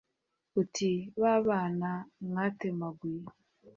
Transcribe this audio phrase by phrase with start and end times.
[0.61, 1.91] uti ba bana
[2.27, 3.23] mwatemaguye